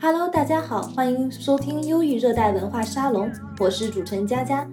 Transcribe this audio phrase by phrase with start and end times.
[0.00, 4.66] Hello，大家好，欢迎收听忧郁热带文化沙龙，我是主持人佳佳。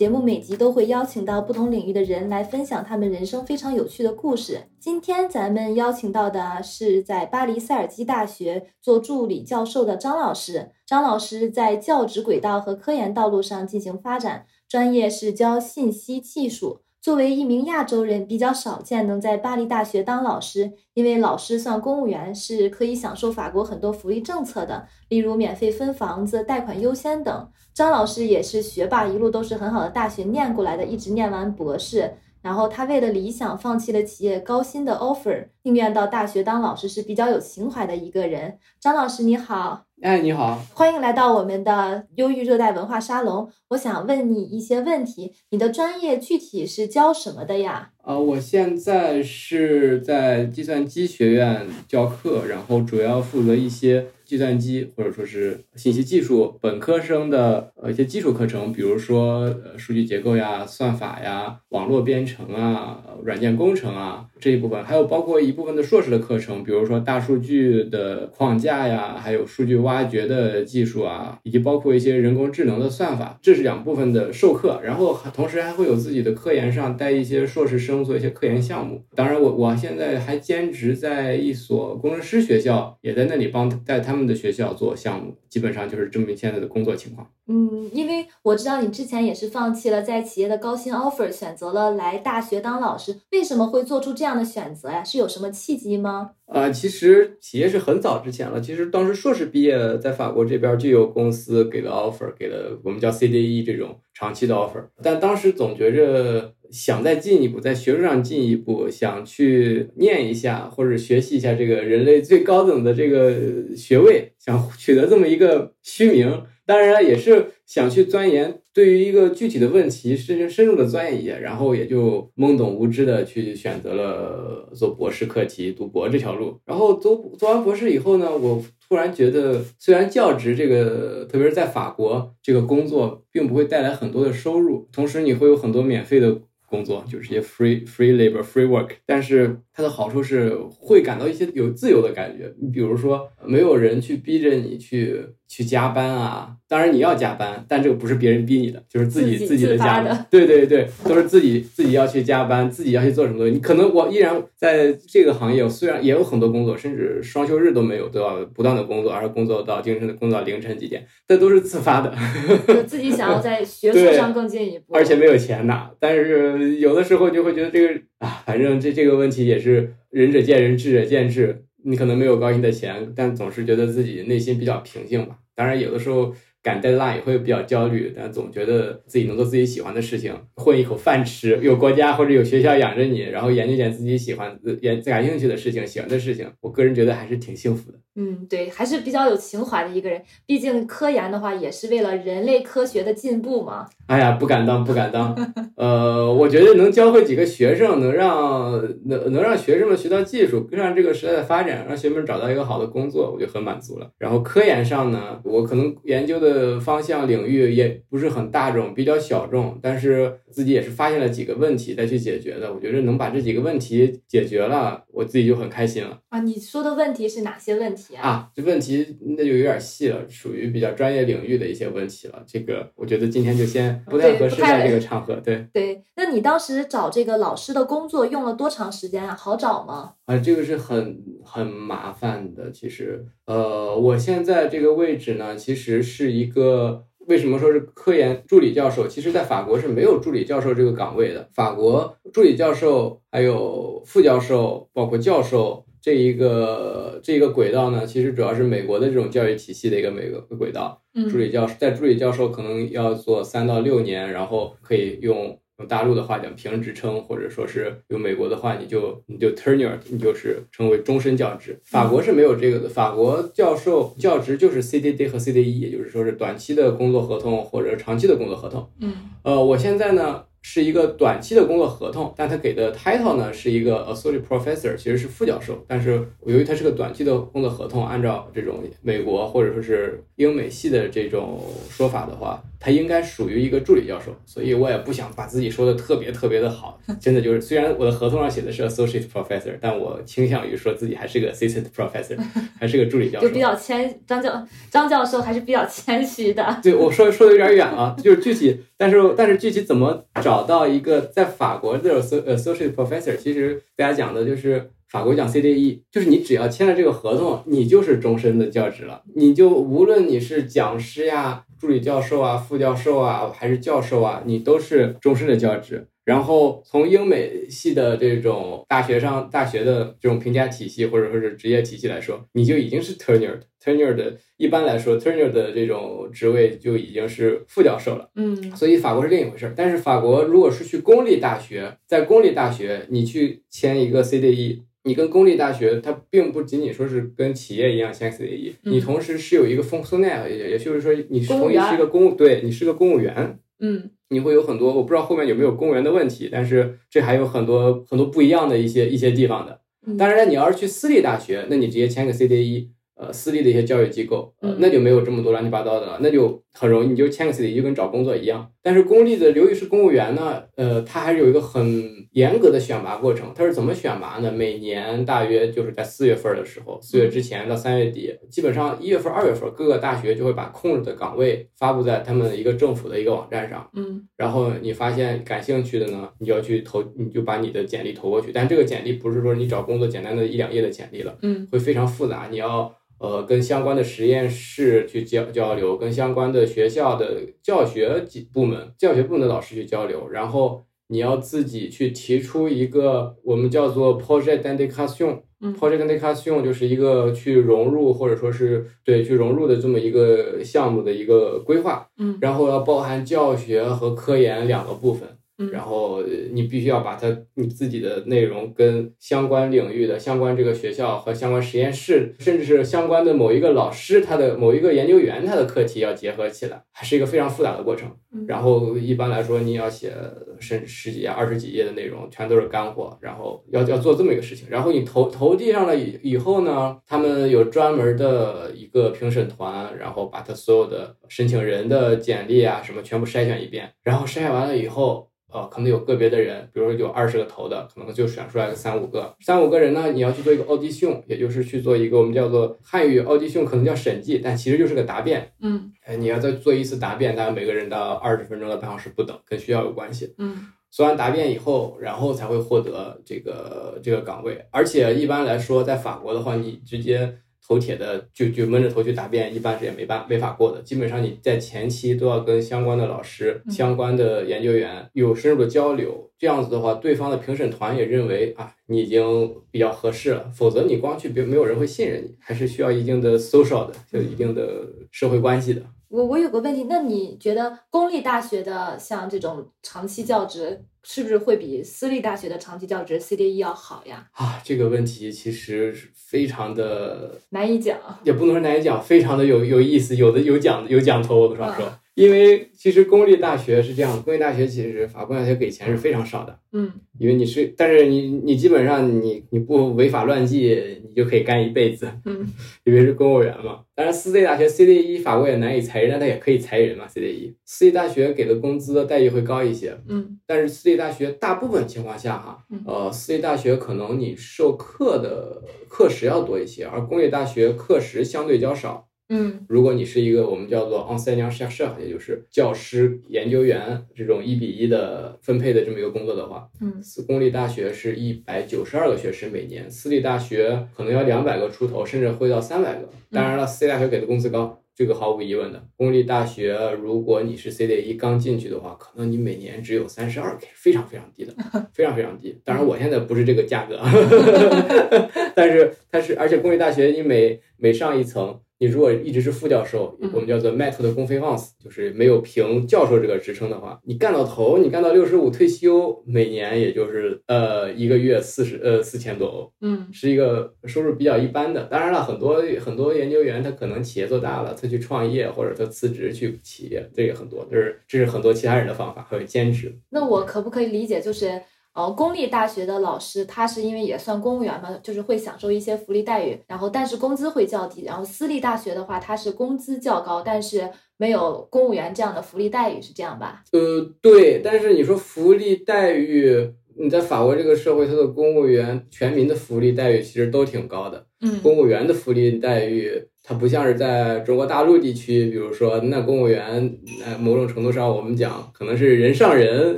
[0.00, 4.62] 节目每集都会邀请到不同领域的人来分享他们人生非常有趣的故事。
[4.78, 10.70] 今天咱们邀请到的是在巴黎塞尔基大学做助理教授的张老师。
[10.86, 16.80] 张老师在教职轨道和科研道路上进行发展，专业是教信息技术。
[17.02, 27.48] 作为一名亚洲人，比较少见能在巴黎大学当老师，因为老师算公务员，是可以享受法国很多福利政策的，例如免费分房子、贷款优先等。
[27.72, 32.12] 张老师也是学霸，一路都是很好的大学念过来的，一直念完博士。
[32.42, 38.58] 然后他为了理想放弃了企业高薪的 offer，宁愿到大学当老师，是比较有情怀的一个人。
[38.80, 39.84] 张老师你好。
[40.02, 43.50] 哎，你好，欢迎来到我们的忧郁热带文化沙龙。
[43.68, 47.90] 我想问你一些问题，你的专业具体是教什么的呀？
[48.02, 54.06] 呃，我现在是在计算机学院教课，然后主要负责一些。
[54.30, 74.80] 计算机或者说是信息技术本科生的呃一些基础课程，比如说呃数据结构呀、算法呀、网络编程啊、软件工程啊这一部分，还有包括一部分的硕士的课程，比如说大数据的框架呀，还有数据挖掘的技术啊，以及包括一些人工智能的算法，这是两部分的授课。
[74.82, 79.04] 然后同时还会有自己的科研上带一些硕士生做一些科研项目。
[79.14, 84.20] 当然，我我现在还兼职在一所工程师学校，也在那里帮带他们。
[84.30, 87.26] 的学校做项目，基本上就是这么现在的工作情况。
[87.52, 93.16] 嗯，因为我知道你之前也是放弃了在企业的高薪 offer，选择了来大学当老师。
[93.32, 95.02] 为什么会做出这样的选择呀？
[95.02, 96.30] 是有什么契机吗？
[96.46, 98.60] 呃，其实企业是很早之前了。
[98.60, 104.84] 其实当时硕士毕业，在法国这边就有公司给了 offer，给了我们叫 CDE 这种长期的 offer。
[105.02, 116.44] 但当时总觉着想再进一步，在学术上进一步，想去念一下或者学习一下这个人类最高等的这个学位，想取得这么一个虚名。
[116.70, 126.60] 当然也是想去钻研，对于一个具体的问题深深入的钻研一下，然后也就懵懂无知的去选择了做博士课题、读博这条路。
[126.64, 139.58] 然后做做完博士以后呢，我突然觉得，虽然教职这个，特别是在法国这个工作，并不会带来很多的收入，同时你会有很多免费的工作，就是一些 free free labor free work，但是。
[139.80, 153.54] 它的好处是会感到一些有自由的感觉，你比如说没有人去逼着你去去加班啊，当然你要加班，但这个不是别人逼你的，就是自己自己的加班，对对对，都是自己自己要去加班，自己要去做什么东西。
[153.54, 162.14] 你可能我依然在这个行业，虽然也有很多工作，甚至双休日都没有，都要不断的工作，而工作到精神的工作到凌晨几点，这都是自发的，
[162.86, 169.69] 自己想要在学术上更进一步，而且没有钱拿，但是有的时候就会觉得这个啊，反正这这个问题也是。
[169.70, 171.64] 是仁者见仁，智者见智。
[171.84, 175.38] 你可能没有高薪的钱，但总是觉得自己内心比较平静吧。
[175.54, 176.34] 当然，有的时候。
[176.62, 187.98] 赶 deadline 也会比较焦虑，但总觉得自己能做自己喜欢的事情，混一口饭吃，有国家或者有学校养着你，然后研究点自己喜欢、研感兴趣的事情、喜欢的事情，我个人觉得还是挺幸福的。
[188.16, 190.20] 嗯，对，还是比较有情怀的一个人。
[190.44, 193.88] 毕竟科研的话，也是为了人类科学的进步嘛。
[194.06, 195.34] 哎呀，不敢当，不敢当。
[195.76, 198.72] 呃，我觉得能教会几个学生，能让
[199.06, 204.10] 能能让学生们学到技术，跟上这个时代的发展，让学生们找到一个好的工作，我就很满足了。
[204.18, 206.50] 然后科研上呢，我可能研究的。
[206.50, 212.74] 的方向领域也不是很大众，比较小众，但是自己也是发现了几个问题再去解决的。
[212.74, 216.18] 我觉得能把这几个问题解决了，我自己就很开心了。
[216.30, 218.28] 啊，你说的问题是哪些问题啊？
[218.28, 222.42] 啊，这问题那就有点细了，属于比较专业领域的一些问题了。
[222.46, 225.36] 这个我觉得今天就先不太合适在这个场合。
[225.36, 229.34] 对对，那你当时找这个老师的工作用了多长时间啊？
[229.34, 230.14] 好找吗？
[230.26, 232.70] 啊，这个是很很麻烦的。
[232.70, 239.06] 其实，呃，我现在这个位置呢，其实是一个为什么说是科研助理教授？
[239.08, 241.48] 其实，在法国是没有助理教授这个岗位的。
[241.52, 251.02] 法国助理教授还有副教授，包括教授这一个这一个轨道呢，其实主要是美国的这种教育体系的一个美个轨道。
[251.30, 255.58] 助理教在助理教授可能要做三到六年，然后可以用。
[255.80, 261.80] 用大陆的话讲，评职称，或者说是用美国的话，你就你就 tenure，你就是成为终身教职。
[261.82, 268.90] 法国是没有这个的，法国教授教职就是 CDD 和 CDE，也就是说是短期的工作合同或者长期的工作合同。
[269.00, 275.82] 嗯，呃，我现在呢是一个短期的工作合同，但他给的 title 呢是一个 associate professor，其实是副教授。
[275.86, 282.62] 但是由于它是个短期的工作合同，按照这种美国或者说是英美系的这种说法的话。
[282.82, 292.38] 他应该属于一个助理教授，所以我也不想把自己说的特别特别的好，真的就是虽然我的合同上写的是 associate professor，但我倾向于说自己还是个 assistant professor，
[292.80, 296.80] 还是个助理教授，就比较谦张教张教授还是比较谦虚的。
[296.82, 311.64] 对，我说说的有点远了，就是具体，但是但是具体怎么找到一个在法国的 associate professor，其实大家讲的就是法国讲 CDE，就是你只要签了这个合同，你就是终身的教职了，你就无论你是讲师呀。
[311.80, 316.06] 助理教授啊，副教授啊，还是教授啊，你都是终身的教职。
[316.22, 323.62] 然后从英美系的这种大学上大学的这种评价体系，或者说是职业体系来说，你就已经是 tenured。
[323.82, 328.28] tenured 一般来说，tenured 的这种职位就已经是副教授了。
[328.36, 329.72] 嗯，所以法国是另一回事儿。
[329.74, 334.82] 但是法国如果是去公立大学，在公立大学你去签一个 CDE。
[335.04, 349.80] 你跟公立大学，它并不仅仅说是跟企业一样签 CDE，你同时是有一个 functional，也也就是说你同时是一个公务，对你是个公务员，嗯，你会有很多，我不知道后面有没有公务员的问题，但是这还有很多很多不一样的一些一些地方的。
[350.18, 352.88] 当然，你要是去私立大学，那你直接签个 CDE。
[353.20, 358.72] 呃，私立的一些教育机构，呃，那就没有这么多乱七八糟的了，那就很容易，你就签个 CD 就跟找工作一样。
[358.82, 363.52] 但是公立的，由于是公务员呢，呃，它还是有一个很严格的选拔过程。
[363.54, 364.50] 它是怎么选拔呢？
[364.50, 373.86] 每年大约就是在四月份的时候，四月之前到三月底，基本上一月份、二月份，各个大学就会把空着的岗位发布在他们一个政府的一个网站上。
[373.92, 378.50] 嗯，然后你发现感兴趣的呢，你就要去投，你就把你的简历投过去。
[378.50, 382.90] 但这个简历不是说你找工作简单的一两页的简历了，嗯，会非常复杂，你要。
[383.20, 395.42] 呃，跟相关的实验室去交交流，跟相关的学校的教学部门、教学部门的老师去交流，然后你要自己去提出一个我们叫做 project d'intégration。
[395.78, 402.08] project d'intégration 就是一个去融入或者说是对去融入的这么一个项目的一个规划。
[402.16, 405.28] 嗯，然后要包含教学和科研两个部分。
[405.72, 406.22] 然后
[406.52, 418.10] 你必须要把它你自己的内容跟相关领域的相关这个学校和相关实验室，甚至是相关的某一个老师他的某一个研究员他的课题要结合起来，还是一个非常复杂的过程。
[418.46, 420.12] 然后一般来说你要写
[420.60, 423.18] 甚至十几页、二十几页的内容，全都是干货。
[423.20, 424.68] 然后要要做这么一个事情。
[424.70, 433.90] 然后你投投递上了以以后呢，他们有专门的一个评审团，然后把他所有的申请人的简历啊什么全部筛选一遍。
[434.04, 435.29] 然后筛选完了以后。
[435.52, 445.52] 呃，可能有个别的人，比如说有二十个投的，可能就选出来个三五个，三五个人呢，你要去做一个 audition，也就是去做一个我们叫做汉语 audition，可能叫审计，但其实就是个答辩。
[445.60, 450.34] 嗯，哎，你要再做一次答辩，大概每个人到二十分钟到半小时不等，跟学校有关系。
[450.38, 457.38] 嗯，做完答辩以后，然后才会获得这个这个岗位，而且一般来说，在法国的话，你直接。
[457.70, 460.82] 头铁的就就闷着头去答辩，一般是也没办没法过的。
[460.82, 470.50] 基本上你在前期都要跟相关的老师、相关的研究员有深入的交流，这样子的话，对方的评审团也认为啊，你已经比较合适了。
[470.52, 475.80] 否则你光去，别没有人会信任你，还是需要一定的 social 的，就一定的社会关系的。
[476.08, 480.86] 我我有个问题，那你觉得公立大学的像这种长期教职？
[481.02, 484.28] 是不是会比私立大学的长期教职 CDE 要好呀？
[484.32, 491.99] 啊，这个问题其实是非常的难以讲，也不能说难以讲，非常的有有意思，有的有讲有讲头，我跟你说。
[492.14, 502.46] 因为其实公立大学是这样，公立大学其实法国大学给钱是非常少的，嗯，因为你是，但是你你基本上你你不违法乱纪，你就可以干一辈子，嗯，
[502.84, 503.80] 因为是公务员嘛。
[503.94, 507.06] 当然私立大学 CDE 法国也难以裁人，但它也可以裁人嘛。
[507.06, 519.06] CDE 私立大学给的工资待遇会高一些，嗯，但是私立大学大部分情况下哈，呃，私立大学可能你授课的课时要多一些，而公立大学课时相对较少。
[519.32, 533.08] 嗯，如果你是一个我们叫做 enseignant chercheur，也就是教师研究员这种一比一的分配的这么一个工作的话，嗯，公立大学是一百九十二个学时每年，私立大学可能要两百个出头，甚至会到三百个。
[533.30, 535.80] 当然了，私立大学给的工资高，这个毫无疑问的。
[535.94, 541.54] 公立大学如果你是 CDE 刚进去的话，可能你每年只有三十二 K，非常非常低的，
[541.94, 542.60] 非常非常低。
[542.64, 544.00] 当然我现在不是这个价格，
[545.54, 548.58] 但是它是，而且公立大学你每每上一层。
[548.80, 561.84] 你如果一直是副教授，我们叫做 mat 的公费 once，就是没有评教授这个职称的话，你干到头，你干到六十五退休，每年也就是呃一个月四十呃四千多欧，嗯，是一个收入比较一般的。
[561.84, 569.94] 当然了，很多很多研究员他可能企业做大了，他去创业或者他辞职去企业，这个很多，这是这是很多其他人的方法，还有兼职。
[570.08, 571.60] 那我可不可以理解就是？
[572.00, 578.04] 呃，公立大学的老师他是因为也算公务员嘛，就是会享受一些福利待遇，然后但是工资会较低。
[578.04, 583.62] 然后私立大学的话，它是工资较高，但是没有公务员这样的福利待遇，是这样吧？
[583.72, 586.72] 呃，对，但是你说福利待遇。
[587.02, 591.24] 你在法国这个社会，他的公务员全民的福利待遇其实都挺高的。
[591.40, 599.96] 嗯，公务员的福利待遇，它不像是在中国大陆地区，比如说那公务员，呃，某种程度上我们讲可能是人上人，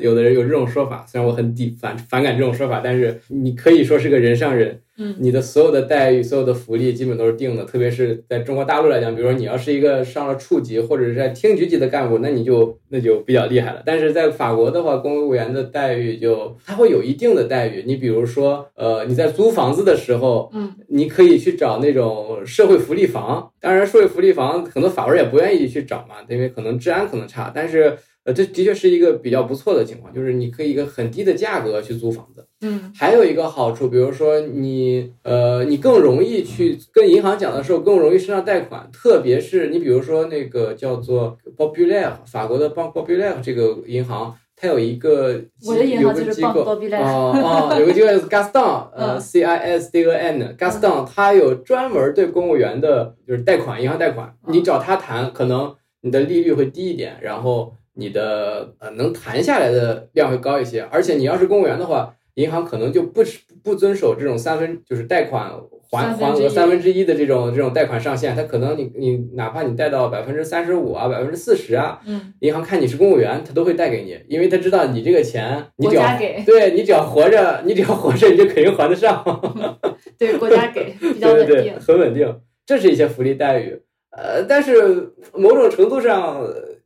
[0.00, 4.80] 有的人有这种说法，虽然我很抵反反感这种说法，但是你可以说是个人上人。
[4.99, 13.82] 嗯，你的所有的待遇、所有的福利基本都是定的，特别是在中国大陆来讲，比如说你要是一个上了处级或者是在厅局级的干部，那你就那就比较厉害了。
[13.87, 17.85] 但是在法国的话，公务员的待遇就它会有一定的待遇。
[17.87, 23.41] 你比如说，呃，你在租房子的时候，嗯，你可以去找那种社会福利房。
[23.61, 27.50] 当然，社会福利房很多法国人也不愿意去找嘛，因为可能治安可能差。
[27.54, 32.46] 但是，呃，这的确是一个比较不错的情况，就是你可以一个很低的价格去租房子。
[32.61, 38.88] 嗯，还有一个好处，比如说你呃，你更容易去跟银行讲的时候，更容易身上贷款。
[38.92, 46.61] 特别是你比如说那个叫做 Populaire，法国的 Bank Populaire 这个银行，它有一个我的银有行就是个机构。
[46.62, 54.54] 哦哦，有个机构是 Gaston，呃 嗯，C I S D A N Gaston，它有专门对公务员的，就是贷款，银行贷款，嗯。
[54.54, 62.14] 你找他谈，可能你的利率会低一点，然后你的呃能谈下来的量会高一些，而且你要是公务员的话。
[62.34, 63.22] 银行可能就不
[63.62, 65.50] 不遵守这种三分就是贷款
[65.90, 79.22] 还还额三分之一的这种这种贷款上限，它可能你你哪怕你贷到百分之三十五啊百分之四十啊，嗯，银行看你是公务员，他都会贷给你，因为他知道你这个钱你国只要对你只要活着，你只要活着你就肯定还得上，
[80.18, 81.78] 对国家给比较稳定对对对，。
[81.78, 83.78] 很稳定，这是一些福利待遇。
[84.16, 86.42] 呃，但是某种程度上，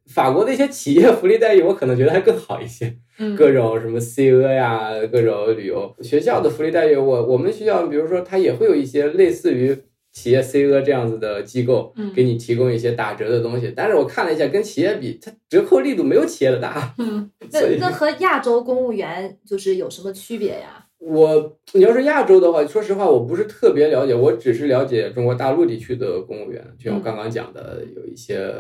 [0.09, 2.97] 法国的一些企业福利待遇，我可能觉得还更好一些。
[3.19, 9.77] 嗯，各种什么 C E 呀，各种旅游学校的福利待遇，我我们学校比如说它也会有一些类似于
[10.13, 13.73] 企业 C E 这样子的机构，嗯给你提供一些打折的东西。
[13.75, 16.95] 但是我看了一下，跟企业比，它折扣力度没有企业的大。
[16.99, 20.86] 嗯，那那和亚洲公务员就是有什么区别呀？
[20.99, 28.51] 我你要是亚洲的话，说实话，我不是特别了解，我只是了解中国大陆地区的公务员，就像我刚刚讲的，有一些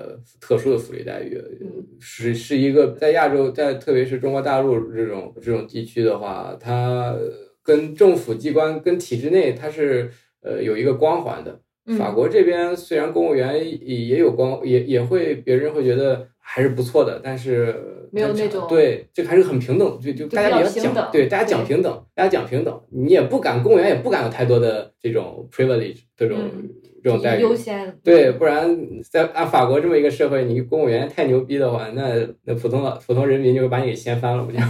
[0.41, 1.85] 特殊的福利待遇，嗯。
[1.99, 7.17] 是是一个在亚洲，在特别是中国大陆这种这种地区的话，它
[7.63, 10.11] 跟政府机关跟体制内它是
[10.43, 11.61] 呃有一个光环的。
[11.87, 11.97] 嗯。
[11.97, 26.71] 法国这边虽然公务员也也有光，也也会别人会觉得还是不错的，但是没有那种对，这个还是很平等，就就大家比较平等讲，对大家讲平等，大家讲平等，你也不敢公务员也不敢有太多的这种 privilege 这种、嗯
[27.05, 28.77] 这种待遇，优先对，不然
[29.09, 34.69] 在按法国这么一个社会，你公务员太牛逼的话，那那普通老普通人民就会把你给掀翻了，我讲。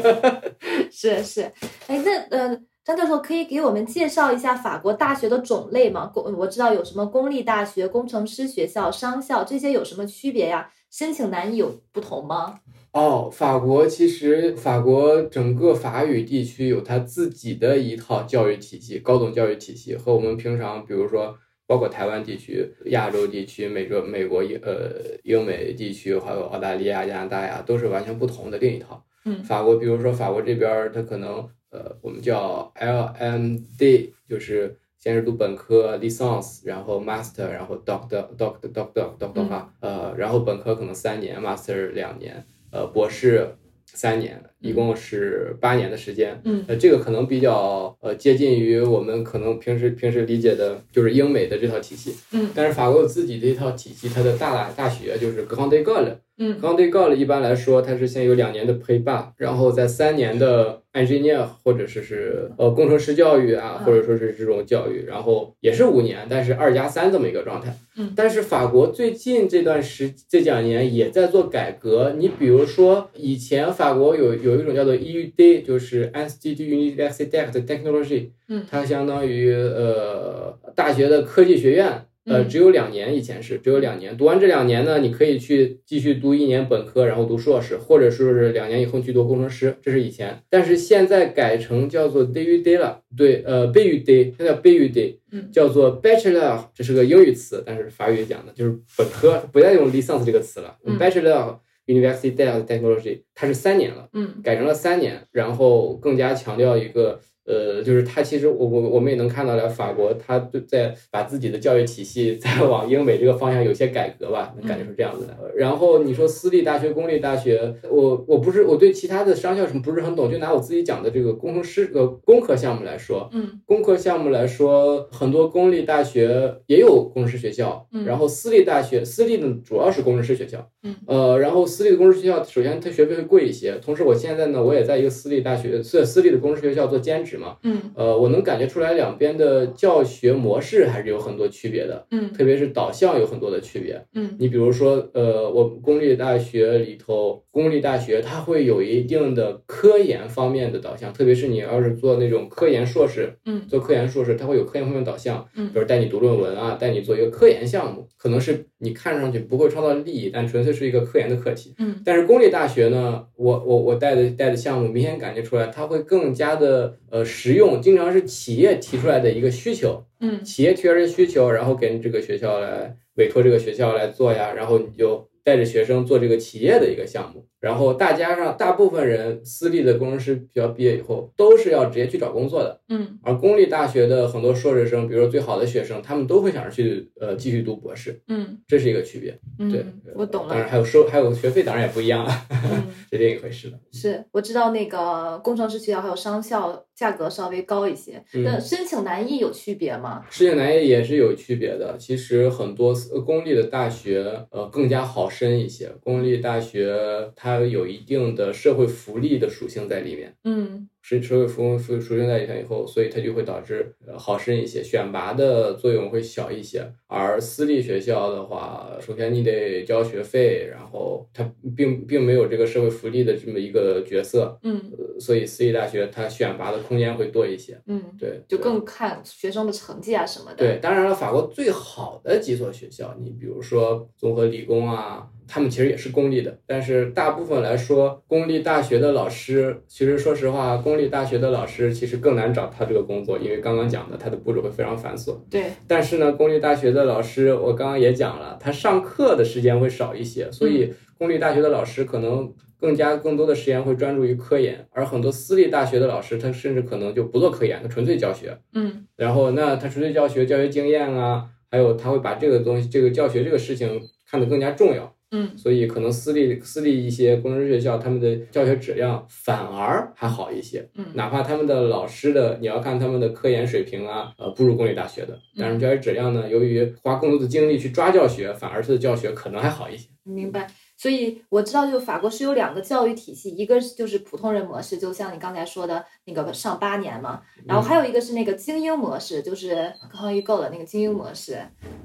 [0.90, 1.42] 是是，
[1.88, 6.06] 哎，那呃，张教授可以给我们介绍一下法国大学的种类吗？
[6.06, 10.70] 公我知道有什么公立大学、工程师学校、商校，这些有什么区别呀？
[10.90, 12.60] 申请难易有不同吗？
[12.92, 24.90] 哦，法国其实法国整个法语地区有它自己的一套教育体系，高等教育体系和我们平常比如说包括台湾地区、亚洲地区、美国、美国英呃
[25.22, 29.04] 英美地区，还有澳大利亚、加拿大呀，都是完全不同的另一套。
[29.26, 42.44] 嗯法国比如说法国这边儿，它可能呃我们叫 LMD，就是先是读本科 licence，然后 master，然后 doctor doctor doctor doctor 化，呃，然后本科可能三年，master 两年。
[42.70, 43.48] 呃，博士
[43.86, 46.38] 三年，一共是八年的时间。
[46.44, 52.14] 嗯呃，这个可能比较呃接近于我们可能平时平时理解的，就是英美的这套体系。
[52.32, 56.16] 嗯但是法国有自己的一套体系，它的大大学就是 Grand École。
[56.36, 67.74] 嗯 Grand École 一般来说，它是先有两年的 Prépa，然后在三年的 Engineer 或者是是呃工程师教育啊，嗯或者说是这种教育，然后也是五年，但是二加三这么一个状态。
[67.96, 72.14] 嗯但是法国最近这段时这两年也在做改革。
[72.16, 82.04] 你比如说，以前法国有有一种叫做 EUD，就是 Institut Universitaire de Technologie，嗯它相当于呃大学的科技学院。
[82.28, 84.16] 呃，嗯只有两年，以前是只有两年。
[84.16, 90.38] 读完这两年呢，你可以去继续读一年本科，然后读硕士，或者说是两年以后去读工程师，这是以前。
[90.50, 100.76] 但是现在改成叫做 day u day 了，对，呃，BUD，它叫 BUD，嗯叫做 Bachelor，这是个英语词，但是法语讲的就是本科，不再用 licence 这个词了。
[100.84, 115.34] 嗯 Bachelor University of Technology，它是三年了，嗯改成了三年，然后更加强调一个呃，就是他其实我我我们也能看到了，法国他就在把自己的教育体系在往英美这个方向有些改革吧，感觉是这样子的。
[115.56, 130.94] 然后你说私立大学、公立大学，我我不是我对其他的商校什么不是很懂，就拿我自己讲的这个工程师呃工科项目来说，嗯工科项目来说，很多公立大学也有工程师学校，嗯然后私立大学私立的主要是工程师学校，嗯。
[131.06, 137.80] 呃，然后私立的公立学校首先它学费会贵一些，同时我现在呢我也在一个私立大学私私立的公立学校做兼职嘛，嗯。
[137.94, 142.32] 呃，我能感觉出来两边的教学模式还是有很多区别的，嗯。
[142.32, 144.00] 特别是导向有很多的区别。
[144.14, 144.36] 嗯。
[144.38, 153.62] 你比如说，呃，我公立大学里头，公立大学它会有一定的科研方面的导向，特别是你要是做那种科研硕士，嗯。
[153.68, 155.68] 做科研硕士，它会有科研方面导向，嗯。
[155.72, 161.74] 比如带你读论文啊，带你做一个科研项目，可能是你看上去不会创造利益，但纯粹是一个科研的课题。
[161.78, 189.30] 嗯但是公立大学呢，我我我带的带的项目，明显感觉出来，它会更加的呃实用，经常是企业提出来的一个需求，嗯企业提出来的需求，然后给这个学校来委托这个学校来做呀，然后你就带着学生做这个企业的一个项目，然后大家上大部分人私立的工程师学校毕业以后都是要直接去找工作的，嗯而公立大学的很多硕士生，比如说最好的学生，他们都会想着去呃继续读博士，嗯这是一个区别。
[189.70, 190.68] 对嗯，我懂了当然。
[190.68, 193.78] 还有收还有学费，当然也不一样了，嗯， 是另一回事了。
[193.92, 200.24] 是我知道那个工程师学校还有商校价格稍微高一些，嗯那申请难易有区别吗？
[200.30, 201.96] 申请难易也是有区别的。
[201.98, 205.88] 其实很多私公立的大学，呃，更加好申一些。
[206.04, 206.96] 公立大学
[207.34, 210.88] 它有一定的社会福利的属性在里面，嗯。
[211.02, 216.86] 是社会福利属属性在以前以后，所以它就会导致呃好申一些，选拔的作用会小一些。
[217.06, 227.80] 而私立学校的话，首先你得交学费，然后它并并没有这个社会福利的这么一个角色，嗯呃所以私立大学它选拔的空间会多一些。
[227.86, 230.56] 嗯，对，对就更看学生的成绩啊什么的。
[230.56, 245.36] 对，当然了，法国最好的几所学校，你比如说综合理工啊，他们其实也是公立的，但是大部分来说，公立大学的老师，其实说实话，公立大学的老师其实更难找他这个工作，因为刚刚讲的，他的步骤会非常繁琐。
[245.50, 258.58] 对，但是呢，公立大学的老师，我刚刚也讲了，他上课的时间会少一些，所以公立大学的老师可能更加更多的时间会专注于科研，而很多私立大学的老师，他甚至可能就不做科研，他纯粹教学。
[258.72, 265.14] 嗯然后那他纯粹教学、教学经验啊，还有他会把这个东西、这个教学这个事情看得更加重要。
[265.30, 270.88] 嗯所以可能私立私立一些工程师学校，他们的教学质量反而还好一些。
[270.94, 280.08] 嗯哪怕他们的老师的，你要看他们的科研水平啊，呃，不如公立大学的，但是教学质量呢，由于花更多的精力去抓教学，反而是教学可能还好一些。
[280.24, 280.66] 明白。
[280.98, 289.74] 所以我知道，就法国是有两个教育体系，一个是就是普通人模式，就像你刚才说的那个上八年嘛，然后还有一个是那个精英模式，就是
[290.12, 291.56] 刚刚预购的那个精英模式，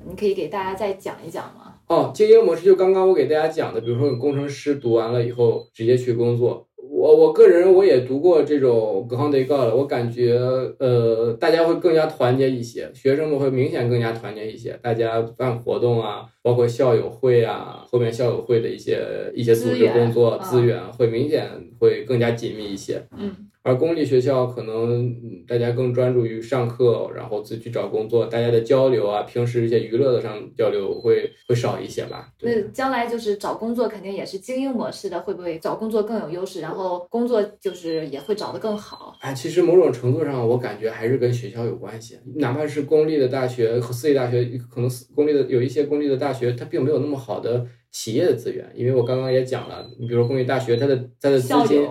[0.07, 1.73] 你可以给大家再讲一讲吗？
[1.87, 6.67] 哦，精英模式就刚刚我给大家讲的，比如说你工程师读完了以后直接去工作。
[6.77, 10.37] 我我个人我也读过这种格康德告了，我感觉
[10.79, 19.01] 呃大家会更加团结一些，学生们会明显更加团结一些，大家办活动啊，包括校友会啊，后面校友会的一些
[19.33, 23.01] 一些组织工作啊资源会明显会更加紧密一些。
[23.17, 32.27] 嗯而公立学校可能嗯大家更专注于上课，然后自己去找工作，大家的交流啊，平时一些娱乐的上交流会会少一些吧。
[32.41, 36.59] 那将来就是找工作肯定也是精英模式的，会不会找工作更有优势？
[36.59, 39.15] 然后工作就是也会找得更好。
[39.21, 42.19] 哎，其实某种程度上，我感觉还是跟学校有关系。
[42.35, 48.67] 哪怕是公立的大学和私立大学，可能私公立的有一些公立的大学，它并没有那么好的企业的资源。
[48.75, 51.87] 因为我刚刚也讲了，你比如说公立大学，它的它的资金，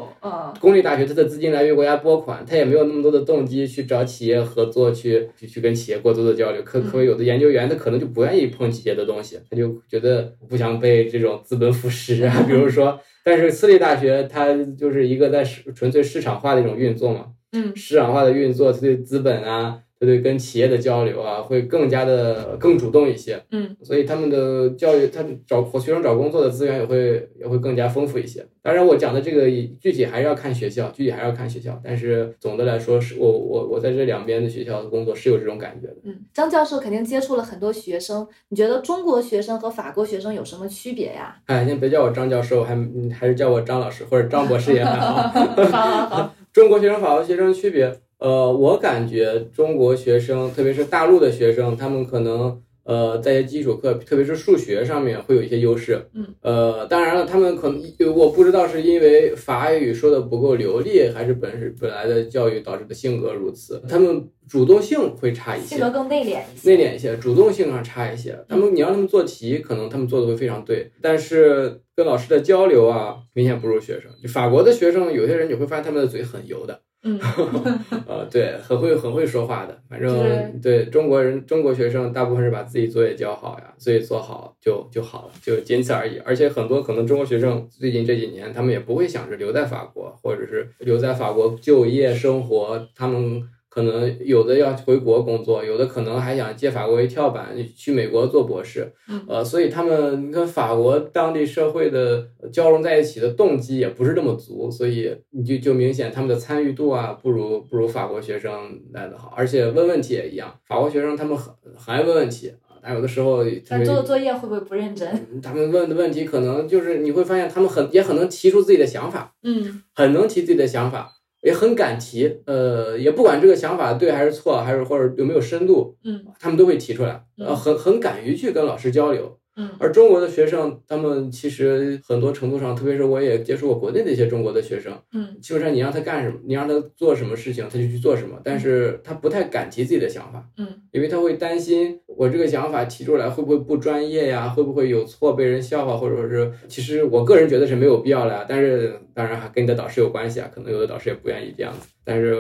[0.61, 6.61] 公立大学它的资金来源于国家拨款，它也没有那么多的动机去找企业合作，去去去跟企业过多的交流。
[6.63, 12.43] 可可有的研究员他可能就不愿意碰企业的东西，他就觉得不想被这种资本腐蚀啊。
[12.49, 17.27] 比如说，但是私立大学它就是一个在市纯粹市场化的一种运作嘛。
[17.55, 23.41] 嗯市场化的运作，它对资本啊，它对跟企业的交流啊，会更加的更主动一些。
[23.51, 28.45] 嗯，所以他们的教育，他找学生找工作的资源也会也会更加丰富一些。
[28.63, 29.49] 当然，我讲的这个
[29.81, 31.81] 具体还是要看学校，具体还是要看学校。
[31.85, 35.97] 但是总的来说，是我我我在这两边的学校的工作是有这种感觉的。
[36.05, 41.37] 嗯，张教授肯定接触了很多学生，你觉得中国学生和法国学生有什么区别呀？
[41.47, 45.23] 哎，先别叫我张教授，还嗯还是叫我张老师或者张博士也还好。
[45.73, 56.01] 好好好， 中国学生、法国学生区别，呃，我感觉中国学生，特别是大陆的学生，他们可能呃，在一些基础课，特别是数学上面会有一些优势。
[56.15, 57.83] 嗯，呃，当然了，他们可能
[58.15, 68.39] 我不知道是因为法语说的不够流利，还是本是本来的教育导致的性格如此，他们主动性会差一些，性格更内敛一些，内敛一些，主动性上差一些。
[68.49, 74.13] 他们你让他们做题，可能他们做的会非常对，但是跟老师的交流啊，明显不如学生。
[74.23, 76.83] 就法国的学生，有些人你会发现他们的嘴很油的。
[77.05, 77.19] 嗯，
[78.07, 86.19] 呃，对，很会很会说话的，反正对中国人中国学生大部分是把自己作业交好呀，作业做好就就好了，就仅此而已。
[86.25, 93.43] 而且很多可能中国学生最近这几年，他们也不会想着留在法国，或者是留在法国就业生活，他们。
[93.75, 99.25] 可能有的要回国工作，有的可能还想借法国为跳板去美国做博士，嗯。
[99.27, 115.09] 呃，所以他们跟法国当地社会的交融在一起的动机也不是那么足，所以你就就明显他们的参与度啊，不如不如法国学生来的好，而且问问题也一样，法国学生他们很很爱问问题啊，但有的时候特别但做作业会不会不认真？
[115.41, 119.83] 他们问的问题可能就是你会发现他们很也很能提出自己的想法，嗯。
[119.95, 121.11] 很能提自己的想法，
[121.43, 129.39] 也很敢提，呃，也不管这个想法对还是错，还是或者有没有深度，嗯他们都会提出来，呃，嗯很很敢于去跟老师交流。
[129.57, 129.71] 嗯。
[129.79, 135.37] 而中国的学生，他们其实很多程度上，特别是我也接触过国内的一些中国的学生，嗯。
[135.41, 140.67] 基本上你让他干什么，你让他做什么事情，他就去做什么，但是他不太敢提自己的想法，嗯。
[140.93, 152.37] 因为他会担心我这个想法提出来会不会不专业呀，会不会有错被人笑话，或者说是，其实我个人觉得是没有必要的呀，但是当然还跟你的导师有关系啊，可能有的导师也不愿意这样子，但是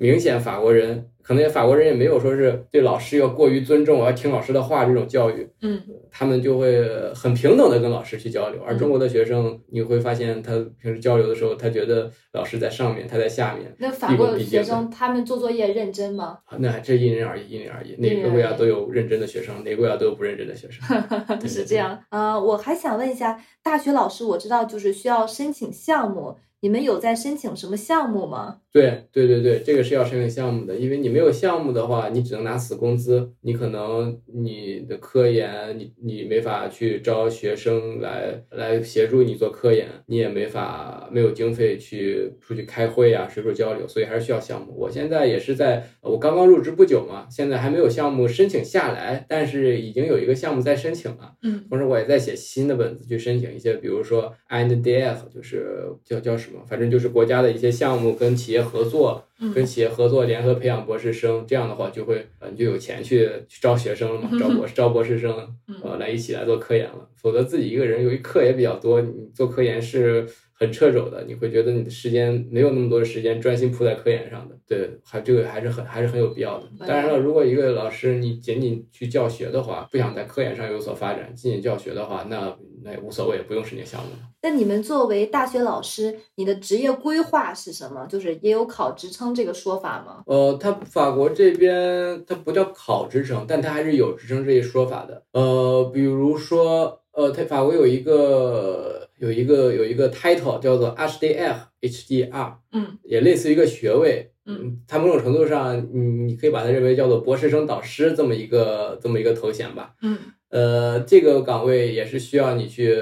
[0.00, 1.06] 明显法国人。
[1.22, 6.82] 可能也法国人也没有说是对老师要过于尊重，我要听老师的话这种教育，嗯他们就会
[7.14, 16.38] 很平等的跟老师去交流，而中国的学生你会发现，他平时交流的时候，他觉得老师在上面，他在下面，那法国学生他们做作业认真吗？
[16.58, 20.82] 那还这因人而异，因人而异，哪个国家都有认真的学生，哪个国家都有不认真的学生。
[21.38, 28.56] 对是这样啊、呃我还想问一下，大学老师我知道就是需要申请项目，你们有在申请什么项目吗？
[28.72, 44.72] 对对对对，这个是要申请项目的，因为你没有项目的话，你只能拿死工资，你可能你的科研，你你没法去招学生来来协助你做科研，你也没法没有经费去出去开会啊，学术交流，所以还是需要项目。
[44.76, 51.34] 我现在也是在，我刚刚入职不久嘛，现在还没有项目申请下来，但是已经有一个项目在申请了。
[51.42, 59.52] 嗯同时我也在写新的本子去申请一些，比如说 INDF，就是叫叫什么，反正就是国家的一些项目跟企业合作，嗯。
[59.54, 65.34] 跟企业合作联合培养博士生，这样的话就会呃你就有钱去去招学生了嘛，招博 招博士生，
[65.82, 67.08] 呃来一起来做科研了。
[67.16, 70.26] 否则自己一个人由于课也比较多，你做科研是
[70.60, 74.54] 很掣肘的，你会觉得你的时间没有那么多的时间专心扑在科研上的。
[74.68, 76.68] 对，还这个还是很还是很有必要的。
[76.86, 84.10] 当然了，如果一个老师你仅仅去教学的话，不想在科研上有所发展，仅仅教学的话，那那也无所谓，不用申请项目。
[84.42, 88.06] 那你们作为大学老师，你的职业规划是什么？
[88.06, 90.22] 就是也有考职称这个说法吗？
[90.26, 95.22] 呃，他法国这边他不叫考职称，但他还是有职称这一说法的。
[95.32, 104.32] 呃，比如说，呃，它法国有一个有一个有一个 title 叫做 HDR HDR，嗯也类似于一个学位。
[104.46, 109.94] 嗯，它某种程度上，你你可以把它认为叫做博士生导师这么一个这么一个头衔吧。
[110.02, 110.18] 嗯
[110.48, 112.98] 呃，这个岗位也是需要你去，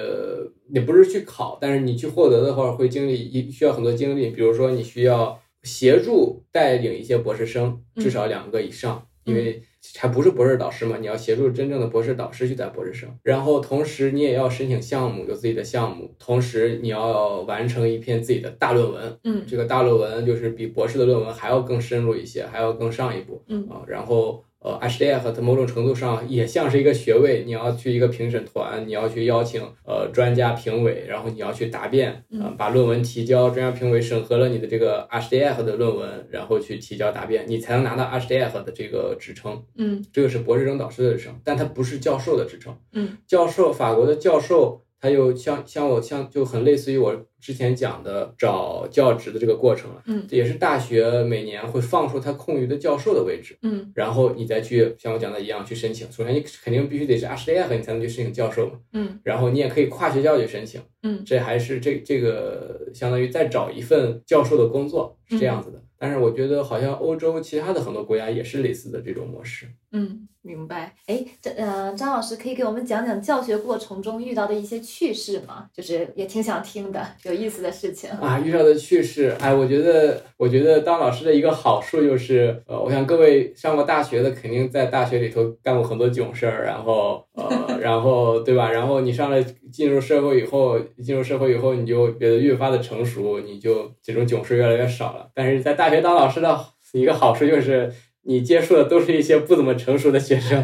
[0.71, 9.63] 你不是去考，但是你去获得的话，会经历一需要很多经历，比如说你需要协助带领一些博士生，至少两个以上，因为
[9.97, 19.45] 还不是博士导师嘛，你要协助真正的博士导师去带博士生，然后同时你也要申请项目，有自己的项目，同时你要完成一篇自己的大论文，嗯。
[19.47, 32.25] 这个大论文就是比博士的论文还要更深入一些，还要更上一步，嗯啊，然后呃，HDF 它某种程度上也像是一个学位，你要去一个评审团，你要去邀请呃专家评委，然后你要去答辩，
[32.57, 42.77] 把论文提交，专家评委审核了你的这个 HDF 的论文，然后去提交答辩，你才能拿到 HDF 的这个职称，嗯这个是博士生导师的职称，但它不是教授的职称。
[42.93, 50.03] 嗯教授，法国的教授，他有像像我像就很类似于我之前讲的找教职的这个过程了。
[50.07, 56.11] 嗯这也是大学每年会放出它空余的教授的位置，嗯然后你再去像我讲的一样去申请。
[56.11, 60.81] 首先你肯定必须得是 HDF 你才能去申请教授嘛，嗯然后你也可以跨学校去申请。
[61.03, 65.83] 嗯这还是这这个相当于再找一份教授的工作是这样子的。
[66.01, 69.67] 但是我觉得好像欧洲其他的很多国家也是类似的这种模式。
[69.91, 70.95] 嗯，明白。
[71.07, 75.67] 哎，张呃，张老师可以给我们讲讲教学过程中遇到的一些趣事吗？
[75.73, 78.11] 就是也挺想听的，有意思的事情。
[78.11, 88.71] 啊，遇到的趣事，哎，我觉得，我觉得当老师的一个好处就是，呃，我想各位上过大学的，肯定在大学里头干过很多囧事儿，然后，呃，然后，对吧？
[88.71, 95.31] 然后你上了进入社会以后，进入社会以后，你就觉得越发的成熟，你就这种囧事越来越少了。
[95.35, 96.59] 但是在大学当老师的
[96.93, 97.91] 一个好处就是，
[98.29, 100.63] 你接触的都是一些不怎么成熟的学生，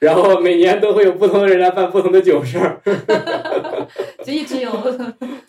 [0.00, 2.78] 然后每年都会有不同的人来办不同的囧事儿。
[4.22, 4.70] 就一直有。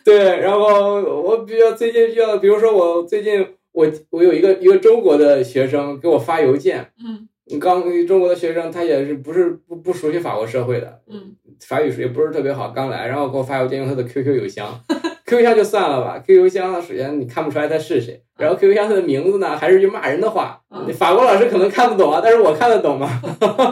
[0.06, 7.28] 对，然后我比较最近比较，比如说我最近我我有一个一个中国的学生给我发邮件，嗯
[7.60, 11.36] 刚中国的学生他也是不是不不熟悉法国社会的，嗯
[11.68, 14.80] 法语也不是特别好，刚来，然后给我发邮件用他的 QQ 邮箱
[15.28, 23.22] ，QQ 邮箱就算了吧，QQ 邮箱首先你看不出来他是谁，然后 QQ 邮箱他的名字呢还是句骂人的话，嗯法国老师可能看不懂啊，但是我看得懂嘛。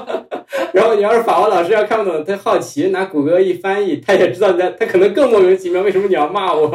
[0.74, 6.70] 然后你要是法国老师要看不懂，他好奇拿谷歌一翻译，他也知道你在，他可能更莫名其妙，为什么你要骂我？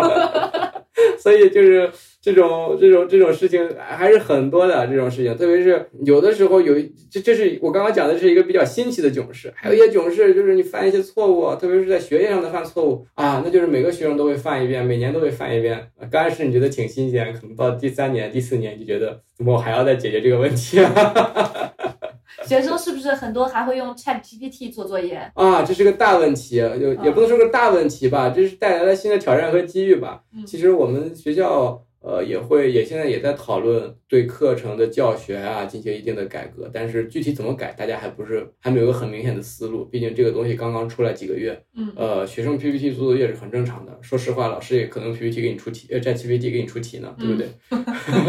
[1.18, 1.90] 所以就是
[2.22, 6.74] 这种这种这种事情还是很多的这种事情，特别是有的时候有
[7.10, 15.90] 这这是我刚刚讲的是一个比较新奇的囧事，还有一些囧事就是你犯一些错误，特别是在学业上的犯错误啊，那就是每个学生都会犯一遍，每年都会犯一遍。
[16.10, 20.92] 刚开始你觉得挺新鲜，可能到第三年、第四年就觉得怎么我还要再解决这个问题啊？
[22.46, 25.30] 学生是不是很多还会用 Chat GPT 做作业？
[25.34, 30.22] 啊，这是个大问题，就也不能说个大问题吧，这是带来了新的挑战和机遇吧。
[30.34, 39.84] 嗯其实我们学校呃也会也现在也在讨论对课程的教学啊进行一定的改革，但是具体怎么改，大家还不是还没有个很明显的思路。
[39.84, 43.98] 毕竟这个东西刚刚出来几个月，嗯呃，学生 PPT 做作业是很正常的。
[44.00, 47.46] 说实话，老师也可能 PPT 给你出题，呃，ChatGPT 给你出题呢，对不对？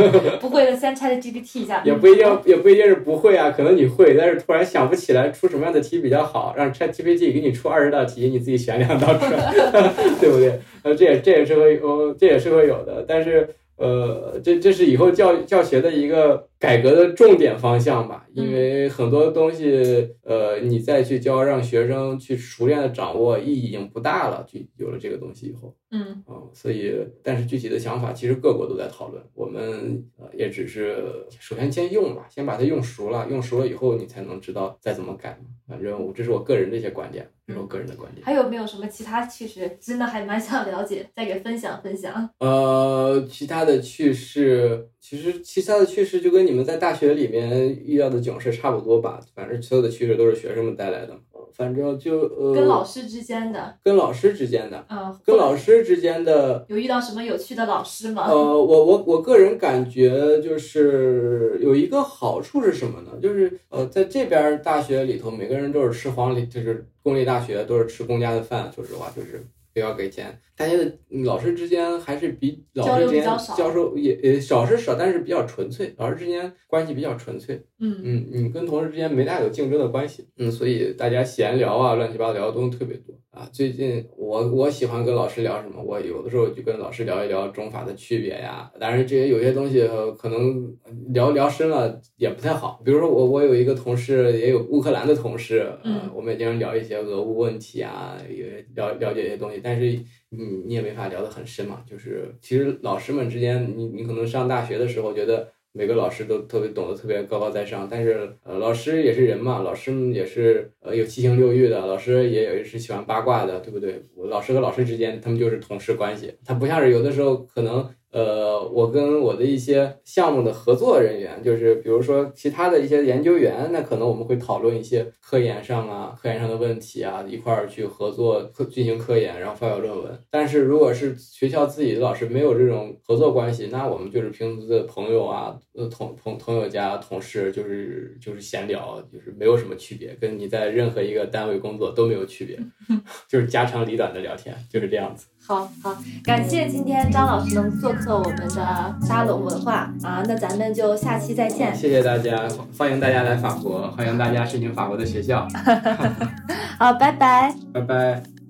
[0.42, 1.82] 不会的，先 Chat GPT 一下。
[1.86, 9.54] 也不一定，也不一定是不会啊，可能你会，但是突然想不起来出什么样的题比较好，让 ChatGPT 给你出二十道题，你自己选两道出来，
[10.20, 10.60] 对不对？
[10.84, 13.48] 呃，这也这也是会呃，这也是会有的，但是
[13.82, 25.76] 呃，这这是以后教教学的一个改革的重点方向吧，因为很多东西，呃，你再去教，让学生去熟练的掌握，意义已经不大了，就有了这个东西以后。
[25.94, 29.22] 嗯啊、所以，但是具体的想法，其实各国都在讨论。
[29.34, 31.04] 我们呃也只是
[31.40, 35.38] 首先先用吧，先把它用熟了，用熟了以后，你才能知道再怎么改。
[35.68, 38.26] 反正我这是我个人的一些观点，这是我个人的观点。
[38.26, 39.78] 还有没有什么其他趣事？
[39.82, 42.30] 真的还蛮想了解，再给分享分享。
[42.40, 49.20] 呃，其他的趣事，其实其他的趣事就跟你们在大学里面遇到的囧事差不多吧。
[49.34, 51.18] 反正所有的趣事都是学生们带来的。
[51.56, 56.66] 反正就呃，跟老师之间的，跟老师之间的，嗯，跟老师之间的。
[56.68, 58.28] 有遇到什么有趣的老师吗？
[58.28, 63.12] 呃，我我我个人感觉就是有一个好处是什么呢？
[63.22, 68.72] 就是呃，在这边大学里头，每个人都是吃黄里，就是公立大学都是吃公家的饭。
[68.74, 77.64] 说实话，就是不要给钱，大家的嗯老师之间还是比老交师之间流比较少教授也也少是少，但是比较纯粹，老师之间关系比较纯粹。
[77.84, 83.50] 嗯嗯，你跟同事之间没大有竞争的关系，嗯，所以大家闲聊啊，乱七八糟聊的东西特别多啊。
[83.52, 88.72] 最近我我喜欢跟老师聊什么，我有的时候就跟老师聊一聊中法的区别呀。
[88.80, 90.72] 当然，这些有些东西呃可能
[91.12, 92.80] 聊聊深了也不太好。
[92.86, 99.88] 比如说我我有一个同事，也有乌克兰的同事，嗯呃，我们也经常聊一些俄乌问题啊，也了了解一些东西，但是
[100.30, 101.82] 你你也没法聊得很深嘛。
[101.90, 105.48] 就是其实老师们之间，你你可能上大学的时候觉得。
[105.74, 114.04] 每个老师都特别懂得特别高高在上，但是呃，老师也是人嘛，老师也是呃有七情六欲的，老师也也是喜欢八卦的，对不对？
[114.30, 130.20] 老师和老师之间，他们就是同事关系，他不像是有的时候可能呃，我跟我的一些项目的合作人员，就是比如说其他的一些研究员，那可能我们会讨论一些科研上啊、科研上的问题啊，一块儿去合作科进行科研，然后发表论文。
[130.30, 142.60] 但是如果是学校自己的老师没有这种合作关系，那我们就是平时的朋友啊，呃，同同朋友家同事，就是就是闲聊，就是没有什么区别，跟你在任何一个单位工作都没有区别，
[143.30, 145.28] 就是家长里短的聊天，就是这样子。
[145.46, 151.76] 好好，感谢今天张老师能做客我们的沙龙文化啊，那咱们就下期再见。
[151.76, 155.48] 谢谢大家，欢迎大家来法国，欢迎大家申请法国的学校，
[156.80, 157.54] 好，拜拜。
[157.74, 158.41] 拜拜。